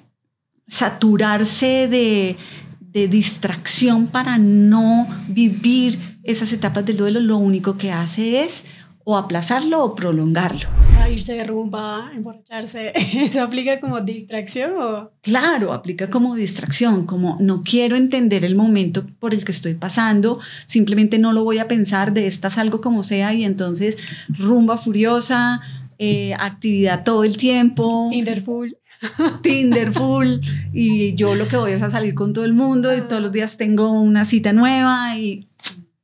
saturarse 0.67 1.88
de, 1.88 2.37
de 2.81 3.09
distracción 3.09 4.07
para 4.07 4.38
no 4.38 5.07
vivir 5.29 6.19
esas 6.23 6.53
etapas 6.53 6.85
del 6.85 6.97
duelo, 6.97 7.21
lo 7.21 7.37
único 7.37 7.79
que 7.79 7.93
hace 7.93 8.43
es 8.43 8.65
o 9.05 9.17
aplazarlo 9.17 9.83
o 9.83 9.95
prolongarlo. 9.95 10.69
A 10.99 11.11
irse 11.11 11.35
de 11.35 11.45
rumba, 11.45 12.11
emborracharse, 12.14 12.93
¿eso 13.14 13.43
aplica 13.43 13.81
como 13.81 14.00
distracción 14.00 14.73
o...? 14.78 15.12
Claro, 15.23 15.73
aplica 15.73 16.11
como 16.11 16.35
distracción, 16.35 17.07
como 17.07 17.38
no 17.40 17.62
quiero 17.62 17.97
entender 17.97 18.45
el 18.45 18.55
momento 18.55 19.07
por 19.19 19.33
el 19.33 19.45
que 19.45 19.52
estoy 19.52 19.75
pasando, 19.75 20.40
simplemente 20.67 21.19
no 21.19 21.33
lo 21.33 21.45
voy 21.45 21.59
a 21.59 21.69
pensar, 21.69 22.12
de 22.12 22.26
esta 22.26 22.50
salgo 22.50 22.81
como 22.81 23.02
sea 23.02 23.33
y 23.33 23.45
entonces 23.45 23.97
rumba 24.28 24.76
furiosa, 24.76 25.61
eh, 25.99 26.35
actividad 26.35 27.05
todo 27.05 27.25
el 27.25 27.37
tiempo. 27.37 28.09
Tinder 28.11 28.43
full. 28.43 28.73
Tinder 29.43 29.93
full 29.93 30.40
y 30.73 31.14
yo 31.14 31.35
lo 31.35 31.49
que 31.49 31.57
voy 31.57 31.73
es 31.73 31.83
a 31.83 31.90
salir 31.90 32.14
con 32.14 32.33
todo 32.33 32.45
el 32.45 32.52
mundo 32.52 32.97
y 32.97 33.02
todos 33.02 33.23
los 33.23 33.33
días 33.33 33.57
tengo 33.57 33.93
una 33.93 34.25
cita 34.25 34.52
nueva 34.52 35.17
y 35.17 35.49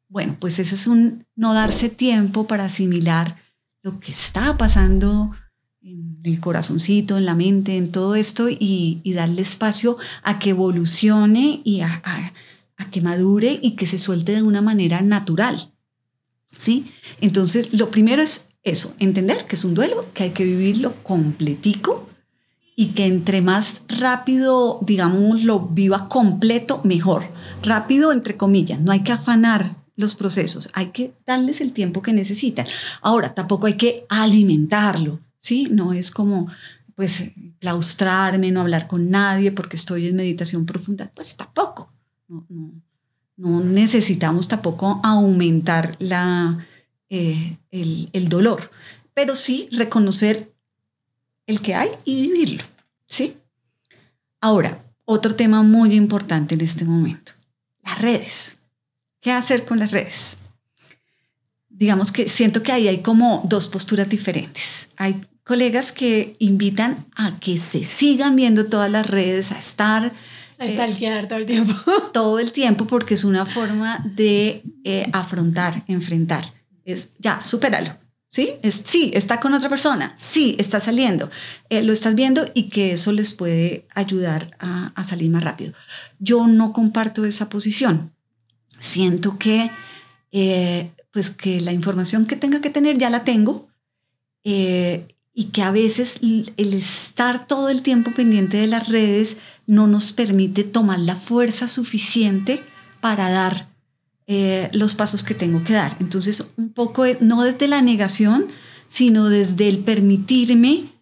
bueno, 0.09 0.37
pues 0.39 0.61
ese 0.61 0.77
es 0.77 0.87
un 0.87 1.27
no 1.35 1.55
darse 1.55 1.89
tiempo 1.89 2.47
para 2.47 2.67
asimilar 2.67 3.44
lo 3.85 4.01
que 4.01 4.13
está 4.13 4.57
pasando 4.57 5.31
en 5.83 6.19
el 6.25 6.41
corazoncito, 6.41 7.19
en 7.19 7.27
la 7.27 7.35
mente, 7.35 7.77
en 7.77 7.93
todo 7.93 8.15
esto 8.15 8.47
y, 8.49 9.03
darle 9.15 9.43
espacio 9.43 9.99
a 10.23 10.39
que 10.39 10.51
evolucione 10.51 11.61
y 11.65 11.83
a, 11.83 12.33
que 12.91 13.03
madure 13.03 13.59
y 13.61 13.73
que 13.73 13.87
se 13.87 13.99
suelte 13.99 14.35
de 14.35 14.43
una 14.43 14.63
manera 14.63 15.03
natural. 15.03 15.71
¿Sí? 16.57 16.91
Entonces, 17.21 17.75
lo 17.75 17.91
primero 17.91 18.23
es 18.23 18.47
eso, 18.63 18.95
entender 19.01 19.45
que 19.45 19.57
es 19.57 19.65
un 19.65 19.75
duelo, 19.75 20.07
que 20.15 20.25
hay 20.25 20.31
que 20.31 20.45
vivirlo 20.45 20.95
completico 21.03 22.09
y 22.77 22.89
que 22.89 23.05
entre 23.05 23.43
más 23.43 23.83
rápido, 23.89 24.79
digamos, 24.81 25.45
lo 25.45 25.61
viva 25.61 26.09
completo, 26.09 26.81
mejor. 26.85 27.25
Rápido, 27.63 28.13
entre 28.13 28.39
comillas, 28.39 28.81
no 28.81 28.93
hay 28.93 29.03
que 29.03 29.13
afanar 29.13 29.84
los 29.97 30.15
procesos, 30.15 30.69
hay 30.73 30.89
que 30.89 31.13
darles 31.27 31.61
el 31.61 31.73
tiempo 31.73 32.03
que 32.03 32.13
necesitan. 32.13 32.67
Ahora, 33.01 33.35
tampoco 33.35 33.67
hay 33.67 33.77
que 33.77 34.07
alimentarlo, 34.09 35.19
¿sí? 35.39 35.69
No 35.71 35.93
es 35.93 36.11
como, 36.11 36.49
pues, 36.95 37.31
claustrarme, 37.61 38.51
no 38.51 38.61
hablar 38.61 38.89
con 38.89 39.11
nadie 39.11 39.53
porque 39.53 39.77
estoy 39.77 40.09
en 40.09 40.17
meditación 40.17 40.67
profunda, 40.67 41.11
pues 41.15 41.37
tampoco. 41.37 41.93
No, 43.37 43.61
necesitamos 43.61 44.49
tampoco 44.49 45.01
aumentar 45.05 45.97
la, 45.99 46.67
eh, 47.09 47.59
el, 47.71 48.11
el 48.13 48.29
dolor, 48.29 48.71
pero 49.13 49.35
sí 49.35 49.69
reconocer 49.71 50.53
el 51.47 51.61
que 51.61 51.75
hay 51.75 51.91
y 52.05 52.23
vivirlo, 52.23 52.65
¿sí? 53.07 53.37
Ahora, 54.41 54.85
otro 55.05 55.35
tema 55.35 55.63
muy 55.63 55.95
importante 55.95 56.55
en 56.55 56.63
este 56.63 56.85
momento, 56.85 57.33
las 57.83 58.01
redes. 58.01 58.59
¿Qué 59.25 59.33
hacer 59.33 59.65
con 59.65 59.79
las 59.79 59.91
redes? 59.91 60.37
Digamos 61.71 62.13
que 62.13 62.29
siento 62.29 62.63
que 62.63 62.73
ahí 62.73 62.89
hay 62.89 62.99
como 62.99 63.43
dos 63.49 63.69
posturas 63.69 64.07
diferentes. 64.07 64.91
Hay 64.99 65.19
colegas 65.45 65.93
que 65.93 66.37
invitan 66.41 67.07
a 67.17 67.41
que 67.41 67.57
se 67.57 67.85
sigan 67.85 68.37
viendo 68.37 68.67
todas 68.67 68.91
las 68.91 69.07
redes, 69.07 69.51
a 69.51 69.59
estar... 69.59 70.13
A 70.59 70.67
eh, 70.67 70.77
todo 71.27 71.39
el 71.39 71.47
tiempo. 71.47 71.75
Todo 72.13 72.39
el 72.39 72.53
tiempo 72.53 72.87
porque 72.87 73.15
es 73.15 73.25
una 73.25 73.47
forma 73.47 74.05
de 74.15 74.63
eh, 74.85 75.09
afrontar, 75.15 75.85
enfrentar. 75.89 76.45
Es 76.85 77.09
ya, 77.19 77.43
supéralo. 77.43 77.97
¿Sí? 78.29 78.51
Es, 78.63 78.83
sí, 78.85 79.11
está 79.15 79.41
con 79.41 79.55
otra 79.55 79.71
persona. 79.71 80.15
Sí, 80.19 80.55
está 80.59 80.81
saliendo. 80.81 81.31
Eh, 81.71 81.83
lo 81.83 81.95
estás 81.95 82.15
viendo 82.15 82.45
y 82.53 82.69
que 82.69 82.93
eso 82.93 83.11
les 83.11 83.33
puede 83.33 83.87
ayudar 83.95 84.55
a, 84.59 84.93
a 84.95 85.03
salir 85.03 85.31
más 85.31 85.43
rápido. 85.43 85.73
Yo 86.19 86.47
no 86.47 86.75
comparto 86.75 87.25
esa 87.25 87.49
posición 87.49 88.14
siento 88.85 89.39
que, 89.39 89.71
eh, 90.33 90.91
pues 91.11 91.31
que 91.31 91.61
la 91.61 91.73
información 91.73 92.27
que 92.27 92.37
tenga 92.37 92.61
que 92.61 92.71
tener 92.71 92.99
ya 92.99 93.11
la 93.11 93.25
tengo 93.25 93.69
eh, 94.45 95.09
y 95.33 95.47
que 95.47 95.63
a 95.63 95.71
veces 95.71 96.19
el 96.23 96.75
estar 96.75 97.47
todo 97.47 97.69
el 97.69 97.83
tiempo 97.83 98.13
pendiente 98.13 98.57
de 98.57 98.67
las 98.67 98.89
redes 98.89 99.39
no 99.67 99.87
nos 99.87 100.13
permite 100.13 100.65
tomar 100.65 101.01
la 101.01 101.17
fuerza 101.17 101.67
suficiente 101.67 102.63
para 103.01 103.31
dar 103.31 103.69
eh, 104.27 104.69
los 104.73 104.95
pasos 104.95 105.25
que 105.25 105.35
tengo 105.35 105.65
que 105.65 105.73
dar. 105.73 105.97
Entonces, 106.01 106.51
un 106.57 106.71
poco, 106.71 107.05
no 107.21 107.43
desde 107.43 107.69
la 107.69 107.83
negación, 107.83 108.47
sino 108.87 109.29
desde 109.29 109.69
el 109.69 109.79
permitirme 109.79 110.93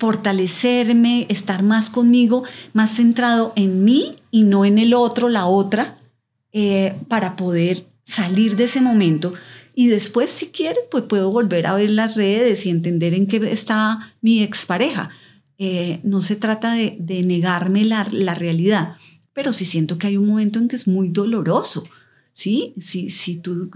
fortalecerme, 0.00 1.26
estar 1.28 1.62
más 1.62 1.90
conmigo, 1.90 2.42
más 2.72 2.90
centrado 2.96 3.52
en 3.54 3.84
mí 3.84 4.16
y 4.30 4.44
no 4.44 4.64
en 4.64 4.78
el 4.78 4.94
otro, 4.94 5.28
la 5.28 5.44
otra, 5.44 5.99
eh, 6.52 6.94
para 7.08 7.36
poder 7.36 7.84
salir 8.04 8.56
de 8.56 8.64
ese 8.64 8.80
momento. 8.80 9.32
Y 9.74 9.88
después, 9.88 10.30
si 10.30 10.48
quieres, 10.48 10.82
pues 10.90 11.04
puedo 11.04 11.30
volver 11.30 11.66
a 11.66 11.74
ver 11.74 11.90
las 11.90 12.16
redes 12.16 12.66
y 12.66 12.70
entender 12.70 13.14
en 13.14 13.26
qué 13.26 13.36
está 13.50 14.14
mi 14.20 14.42
expareja. 14.42 15.10
Eh, 15.58 16.00
no 16.02 16.22
se 16.22 16.36
trata 16.36 16.72
de, 16.72 17.22
negarme 17.22 17.84
la, 17.84 18.06
la 18.10 18.34
realidad. 18.34 18.96
pero 19.32 19.52
sí 19.52 19.64
siento 19.64 19.96
que 19.96 20.08
hay 20.08 20.16
un 20.16 20.26
momento 20.26 20.58
en 20.58 20.68
que 20.68 20.76
es 20.76 20.88
muy 20.88 21.08
doloroso, 21.08 21.88
¿sí? 22.32 22.74
Si, 22.78 23.10
si 23.10 23.36
tú 23.36 23.70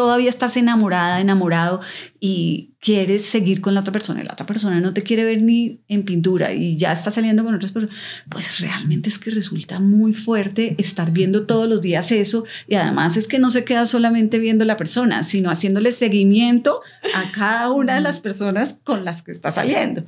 todavía 0.00 0.30
estás 0.30 0.56
enamorada, 0.56 1.20
enamorado 1.20 1.82
y 2.20 2.72
quieres 2.80 3.22
seguir 3.26 3.60
con 3.60 3.74
la 3.74 3.80
otra 3.80 3.92
persona 3.92 4.22
y 4.22 4.24
la 4.24 4.32
otra 4.32 4.46
persona 4.46 4.80
no 4.80 4.94
te 4.94 5.02
quiere 5.02 5.24
ver 5.24 5.42
ni 5.42 5.82
en 5.88 6.06
pintura 6.06 6.54
y 6.54 6.78
ya 6.78 6.90
está 6.90 7.10
saliendo 7.10 7.44
con 7.44 7.54
otras 7.54 7.70
personas, 7.70 7.94
pues 8.30 8.60
realmente 8.60 9.10
es 9.10 9.18
que 9.18 9.30
resulta 9.30 9.78
muy 9.78 10.14
fuerte 10.14 10.74
estar 10.78 11.10
viendo 11.10 11.44
todos 11.44 11.68
los 11.68 11.82
días 11.82 12.12
eso 12.12 12.46
y 12.66 12.76
además 12.76 13.18
es 13.18 13.28
que 13.28 13.38
no 13.38 13.50
se 13.50 13.64
queda 13.64 13.84
solamente 13.84 14.38
viendo 14.38 14.64
la 14.64 14.78
persona, 14.78 15.22
sino 15.22 15.50
haciéndole 15.50 15.92
seguimiento 15.92 16.80
a 17.14 17.30
cada 17.30 17.70
una 17.70 17.96
de 17.96 18.00
las 18.00 18.22
personas 18.22 18.78
con 18.82 19.04
las 19.04 19.20
que 19.20 19.32
está 19.32 19.52
saliendo. 19.52 20.02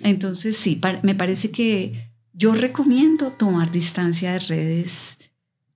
Entonces 0.00 0.56
sí, 0.56 0.80
me 1.02 1.14
parece 1.14 1.52
que 1.52 2.10
yo 2.32 2.52
recomiendo 2.56 3.30
tomar 3.30 3.70
distancia 3.70 4.32
de 4.32 4.40
redes 4.40 5.18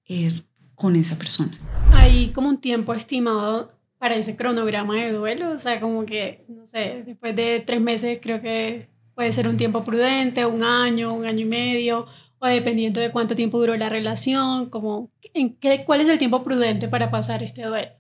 eh, 0.09 0.43
con 0.79 0.97
esa 0.97 1.19
persona. 1.19 1.51
¿Hay 1.93 2.29
como 2.29 2.49
un 2.49 2.59
tiempo 2.59 2.95
estimado 2.95 3.77
para 3.99 4.15
ese 4.15 4.37
cronograma 4.37 4.95
de 4.95 5.13
duelo? 5.13 5.51
O 5.51 5.59
sea, 5.59 5.81
como 5.81 6.07
que, 6.07 6.45
no 6.49 6.67
sé, 6.67 7.03
después 7.05 7.35
de 7.35 7.61
tres 7.67 7.81
meses 7.81 8.21
creo 8.23 8.41
que 8.41 8.89
puede 9.15 9.33
ser 9.33 9.49
un 9.49 9.57
tiempo 9.57 9.85
prudente, 9.85 10.47
un 10.47 10.63
año, 10.63 11.13
un 11.13 11.27
año 11.27 11.41
y 11.41 11.49
medio, 11.49 12.07
o 12.39 12.47
dependiendo 12.47 13.01
de 13.01 13.11
cuánto 13.11 13.35
tiempo 13.35 13.59
duró 13.59 13.77
la 13.77 13.89
relación, 13.89 14.71
como, 14.71 15.11
¿en 15.35 15.57
qué, 15.57 15.85
¿cuál 15.85 16.01
es 16.01 16.09
el 16.09 16.21
tiempo 16.21 16.45
prudente 16.45 16.87
para 16.87 17.11
pasar 17.11 17.43
este 17.43 17.65
duelo? 17.65 17.91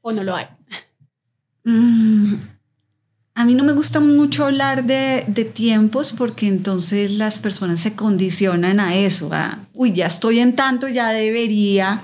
¿O 0.00 0.10
no 0.10 0.24
lo 0.24 0.34
hay? 0.34 0.46
Mm, 1.62 2.34
a 3.38 3.44
mí 3.44 3.54
no 3.54 3.62
me 3.62 3.72
gusta 3.72 4.00
mucho 4.00 4.46
hablar 4.46 4.84
de, 4.84 5.22
tiempos 5.54 6.12
porque 6.12 6.48
entonces 6.48 7.12
las 7.12 7.38
personas 7.38 7.78
se 7.78 7.92
condicionan 7.94 8.80
a 8.80 8.96
eso, 8.96 9.32
a, 9.32 9.60
uy, 9.74 9.92
ya 9.92 10.06
estoy 10.06 10.40
en 10.40 10.56
tanto, 10.56 10.88
ya 10.88 11.10
debería 11.10 12.02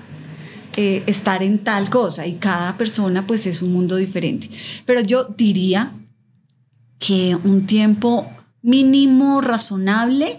eh, 0.76 1.02
estar 1.08 1.42
en 1.42 1.58
tal 1.58 1.90
cosa 1.90 2.24
y 2.24 2.34
cada 2.34 2.76
persona 2.76 3.26
pues 3.26 3.46
es 3.46 3.62
un 3.62 3.72
mundo 3.72 3.96
diferente. 3.96 4.48
Pero 4.86 5.00
yo 5.00 5.24
diría 5.36 5.92
que 7.00 7.36
un 7.42 7.66
tiempo 7.66 8.30
mínimo 8.62 9.40
razonable 9.40 10.38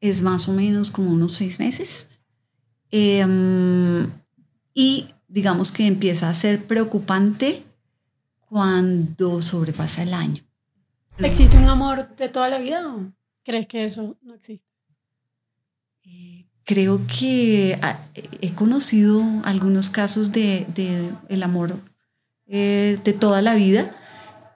es 0.00 0.22
más 0.22 0.48
o 0.48 0.52
menos 0.52 0.92
como 0.92 1.10
unos 1.10 1.32
seis 1.32 1.58
meses. 1.58 2.06
Em, 2.92 4.08
y 4.74 5.06
digamos 5.26 5.72
que 5.72 5.88
empieza 5.88 6.30
a 6.30 6.34
ser 6.34 6.64
preocupante 6.68 7.64
cuando 8.50 9.40
sobrepasa 9.40 10.02
el 10.02 10.12
año. 10.12 10.42
¿Existe 11.18 11.56
un 11.56 11.68
amor 11.68 12.16
de 12.16 12.28
toda 12.28 12.48
la 12.48 12.58
vida 12.58 12.86
o 12.88 13.12
crees 13.44 13.66
que 13.66 13.84
eso 13.84 14.16
no 14.22 14.34
existe? 14.34 14.66
Eh, 16.02 16.46
creo 16.64 17.00
que 17.06 17.78
ah, 17.80 18.00
he 18.14 18.52
conocido 18.52 19.22
algunos 19.44 19.88
casos 19.88 20.32
de, 20.32 20.66
de 20.74 21.12
el 21.28 21.44
amor 21.44 21.78
eh, 22.48 22.98
de 23.04 23.12
toda 23.12 23.40
la 23.40 23.54
vida. 23.54 23.94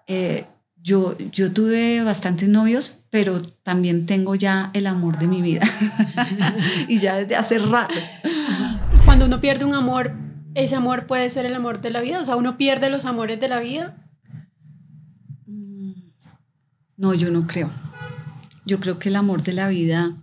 Eh, 0.09 0.45
yo, 0.83 1.17
yo 1.31 1.53
tuve 1.53 2.03
bastantes 2.03 2.49
novios, 2.49 3.05
pero 3.11 3.41
también 3.63 4.07
tengo 4.07 4.35
ya 4.35 4.71
el 4.75 4.89
amor 4.89 5.19
de 5.19 5.29
mi 5.29 5.41
vida. 5.41 5.63
y 6.89 6.99
ya 6.99 7.15
desde 7.15 7.37
hace 7.37 7.61
rato. 7.61 7.95
Cuando 9.05 9.27
uno 9.27 9.41
pierde 9.41 9.65
un 9.65 9.75
amor, 9.75 10.24
ese 10.55 10.75
amor 10.77 11.07
puede 11.07 11.31
ser 11.31 11.47
el 11.47 11.55
amor 11.55 11.81
de 11.81 11.91
la 11.91 12.01
vida? 12.01 12.21
O 12.21 12.25
sea, 12.25 12.37
¿uno 12.37 12.57
pierde 12.57 12.91
los 12.91 13.05
amores 13.05 13.41
de 13.41 13.49
la 13.49 13.61
vida? 13.61 13.97
Mm, 15.47 15.93
no, 16.97 17.15
yo 17.15 17.31
no 17.31 17.47
creo. 17.47 17.71
Yo 18.65 18.81
creo 18.81 18.99
que 18.99 19.09
el 19.09 19.17
amor 19.17 19.43
de 19.43 19.53
la 19.53 19.69
vida 19.69 20.15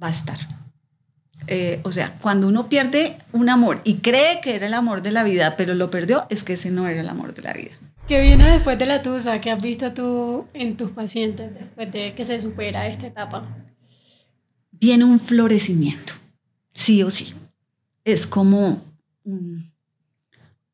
va 0.00 0.08
a 0.08 0.10
estar. 0.10 0.38
Eh, 1.46 1.80
o 1.82 1.92
sea, 1.92 2.18
cuando 2.20 2.46
uno 2.46 2.68
pierde 2.68 3.16
un 3.32 3.48
amor 3.48 3.80
y 3.84 3.96
cree 3.96 4.40
que 4.42 4.54
era 4.54 4.66
el 4.66 4.74
amor 4.74 5.00
de 5.02 5.12
la 5.12 5.24
vida, 5.24 5.56
pero 5.56 5.74
lo 5.74 5.90
perdió, 5.90 6.26
es 6.28 6.44
que 6.44 6.52
ese 6.54 6.70
no 6.70 6.86
era 6.86 7.00
el 7.00 7.08
amor 7.08 7.34
de 7.34 7.42
la 7.42 7.54
vida. 7.54 7.70
¿Qué 8.06 8.20
viene 8.20 8.50
después 8.50 8.78
de 8.78 8.86
la 8.86 9.02
tusa? 9.02 9.40
¿Qué 9.40 9.50
has 9.50 9.60
visto 9.60 9.92
tú 9.92 10.46
en 10.52 10.76
tus 10.76 10.90
pacientes 10.90 11.52
después 11.54 11.90
de 11.92 12.14
que 12.14 12.24
se 12.24 12.38
supera 12.38 12.86
esta 12.86 13.06
etapa? 13.06 13.46
Viene 14.72 15.04
un 15.04 15.18
florecimiento, 15.18 16.14
sí 16.74 17.02
o 17.02 17.10
sí. 17.10 17.34
Es 18.04 18.26
como 18.26 18.82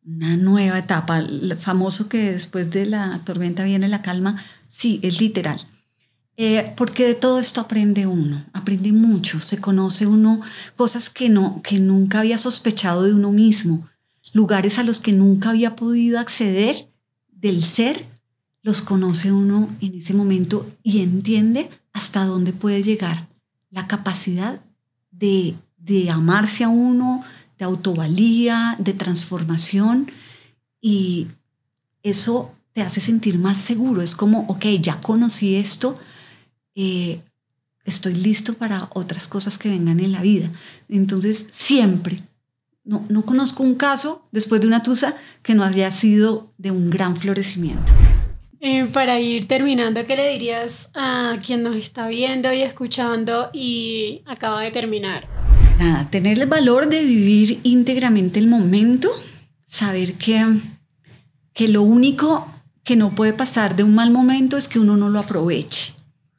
una 0.04 0.36
nueva 0.36 0.78
etapa. 0.78 1.18
El 1.18 1.56
famoso 1.56 2.08
que 2.08 2.32
después 2.32 2.70
de 2.70 2.86
la 2.86 3.20
tormenta 3.24 3.64
viene 3.64 3.88
la 3.88 4.02
calma, 4.02 4.42
sí, 4.68 5.00
es 5.02 5.20
literal. 5.20 5.60
Eh, 6.36 6.72
porque 6.76 7.06
de 7.06 7.14
todo 7.14 7.38
esto 7.38 7.60
aprende 7.60 8.08
uno, 8.08 8.44
aprende 8.52 8.92
mucho, 8.92 9.38
se 9.38 9.60
conoce 9.60 10.06
uno 10.08 10.40
cosas 10.74 11.08
que, 11.08 11.28
no, 11.28 11.62
que 11.62 11.78
nunca 11.78 12.20
había 12.20 12.38
sospechado 12.38 13.04
de 13.04 13.14
uno 13.14 13.30
mismo, 13.30 13.88
lugares 14.32 14.80
a 14.80 14.82
los 14.82 14.98
que 14.98 15.12
nunca 15.12 15.50
había 15.50 15.76
podido 15.76 16.18
acceder 16.18 16.88
del 17.30 17.62
ser, 17.62 18.04
los 18.62 18.82
conoce 18.82 19.30
uno 19.30 19.68
en 19.80 19.94
ese 19.94 20.12
momento 20.12 20.68
y 20.82 21.02
entiende 21.02 21.70
hasta 21.92 22.24
dónde 22.24 22.52
puede 22.52 22.82
llegar 22.82 23.28
la 23.70 23.86
capacidad 23.86 24.60
de, 25.12 25.54
de 25.76 26.10
amarse 26.10 26.64
a 26.64 26.68
uno, 26.68 27.22
autovalía, 27.64 28.76
de 28.78 28.92
transformación 28.92 30.10
y 30.80 31.28
eso 32.02 32.54
te 32.72 32.82
hace 32.82 33.00
sentir 33.00 33.38
más 33.38 33.58
seguro. 33.58 34.02
Es 34.02 34.14
como, 34.14 34.40
ok, 34.48 34.66
ya 34.80 35.00
conocí 35.00 35.56
esto, 35.56 35.94
eh, 36.74 37.20
estoy 37.84 38.14
listo 38.14 38.54
para 38.54 38.90
otras 38.94 39.26
cosas 39.28 39.58
que 39.58 39.70
vengan 39.70 40.00
en 40.00 40.12
la 40.12 40.22
vida. 40.22 40.50
Entonces, 40.88 41.46
siempre, 41.50 42.20
no, 42.84 43.04
no 43.08 43.24
conozco 43.24 43.62
un 43.62 43.74
caso 43.74 44.26
después 44.30 44.60
de 44.60 44.66
una 44.66 44.82
tusa 44.82 45.16
que 45.42 45.54
no 45.54 45.64
haya 45.64 45.90
sido 45.90 46.52
de 46.58 46.70
un 46.70 46.90
gran 46.90 47.16
florecimiento. 47.16 47.92
Eh, 48.66 48.86
para 48.86 49.20
ir 49.20 49.46
terminando, 49.46 50.06
¿qué 50.06 50.16
le 50.16 50.30
dirías 50.30 50.90
a 50.94 51.38
quien 51.44 51.62
nos 51.62 51.76
está 51.76 52.08
viendo 52.08 52.50
y 52.50 52.62
escuchando 52.62 53.50
y 53.52 54.22
acaba 54.24 54.62
de 54.62 54.70
terminar? 54.70 55.33
Nada, 55.78 56.10
tener 56.10 56.38
el 56.38 56.46
valor 56.48 56.88
de 56.88 57.04
vivir 57.04 57.60
íntegramente 57.62 58.38
el 58.38 58.48
momento, 58.48 59.10
saber 59.66 60.14
que, 60.14 60.44
que 61.52 61.68
lo 61.68 61.82
único 61.82 62.50
que 62.82 62.96
no 62.96 63.14
puede 63.14 63.32
pasar 63.32 63.76
de 63.76 63.82
un 63.82 63.94
mal 63.94 64.10
momento 64.10 64.56
es 64.56 64.68
que 64.68 64.78
uno 64.78 64.96
no 64.96 65.08
lo 65.08 65.18
aproveche. 65.18 65.94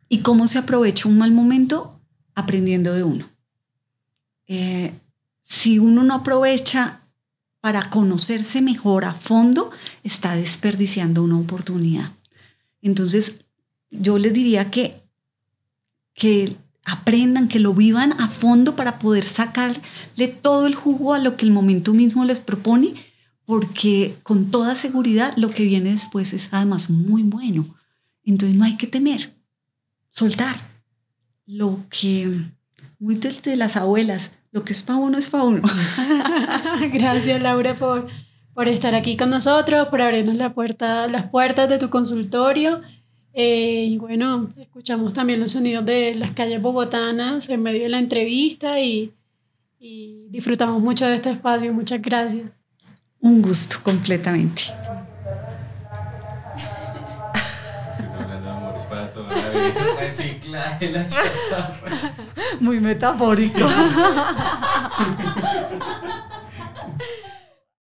¿Y 0.08 0.20
cómo 0.20 0.48
se 0.48 0.60
aprovecha 0.60 1.10
un 1.10 1.18
mal 1.18 1.32
momento? 1.32 2.00
Aprendiendo 2.36 2.94
de 2.94 3.04
uno. 3.04 3.30
Eh, 4.48 4.94
si 5.42 5.80
uno 5.80 6.04
no 6.04 6.14
aprovecha 6.14 7.02
para 7.62 7.90
conocerse 7.90 8.62
mejor 8.62 9.06
a 9.06 9.14
fondo, 9.14 9.72
está 10.04 10.36
desperdiciando 10.36 11.24
una 11.24 11.40
oportunidad. 11.40 12.12
Entonces, 12.82 13.40
yo 13.90 14.20
les 14.20 14.34
diría 14.34 14.70
que, 14.70 15.02
que 16.14 16.56
aprendan, 16.86 17.48
que 17.48 17.60
lo 17.60 17.74
vivan 17.74 18.14
a 18.22 18.28
fondo 18.28 18.76
para 18.76 19.00
poder 19.00 19.24
sacarle 19.24 20.28
todo 20.42 20.68
el 20.68 20.76
jugo 20.76 21.14
a 21.14 21.20
lo 21.20 21.36
que 21.36 21.46
el 21.46 21.52
momento 21.52 21.94
mismo 21.94 22.24
les 22.24 22.40
propone, 22.40 22.94
porque 23.44 24.16
con 24.24 24.52
toda 24.52 24.76
seguridad 24.76 25.34
lo 25.36 25.50
que 25.50 25.64
viene 25.64 25.92
después 25.92 26.34
es 26.34 26.50
además 26.52 26.90
muy 26.90 27.24
bueno. 27.24 27.76
Entonces 28.24 28.58
no 28.58 28.66
hay 28.66 28.78
que 28.78 28.88
temer, 28.88 29.36
soltar 30.10 30.58
lo 31.46 31.80
que, 31.90 32.32
muy 33.00 33.16
desde 33.16 33.56
las 33.56 33.76
abuelas, 33.76 34.32
lo 34.52 34.64
que 34.64 34.74
es 34.74 34.82
para 34.82 35.00
uno 35.00 35.18
es 35.18 35.30
para 35.30 35.44
uno. 35.44 35.62
Gracias 36.94 37.42
Laura 37.42 37.76
por, 37.76 38.08
por 38.54 38.68
estar 38.68 38.96
aquí 38.96 39.18
con 39.18 39.30
nosotros, 39.30 39.88
por 39.90 40.02
abrirnos 40.02 40.36
la 40.36 40.54
puerta, 40.54 41.08
las 41.08 41.30
puertas 41.30 41.68
de 41.68 41.78
tu 41.78 41.90
consultorio 41.90 42.82
eh, 43.38 43.88
y 43.90 43.98
bueno, 43.98 44.50
escuchamos 44.58 45.12
también 45.12 45.42
los 45.42 45.52
sonidos 45.52 45.86
de 45.86 46.16
las 46.16 46.32
calles 46.32 46.62
bogotanas 46.62 47.50
en 47.50 47.62
medio 47.62 47.84
de 47.84 47.90
la 47.90 48.00
entrevista 48.00 48.80
y, 48.80 49.12
y 49.78 50.28
disfrutamos 50.30 50.82
mucho 50.82 51.06
de 51.06 51.16
este 51.16 51.32
espacio. 51.32 51.74
Muchas 51.74 52.02
gracias. 52.02 52.46
Un 53.20 53.42
gusto 53.42 53.80
completamente. 53.84 54.64
Muy 62.62 62.80
metafórico. 62.80 63.60